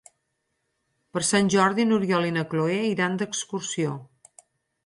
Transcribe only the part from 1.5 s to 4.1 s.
Jordi n'Oriol i na Cloè iran d'excursió.